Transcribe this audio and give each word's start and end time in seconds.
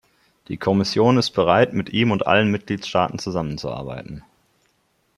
Die 0.47 0.57
Kommission 0.57 1.19
ist 1.19 1.29
bereit, 1.29 1.73
mit 1.73 1.89
ihm 1.91 2.09
und 2.09 2.25
allen 2.25 2.49
Mitgliedstaaten 2.49 3.19
zusammenzuarbeiten. 3.19 4.23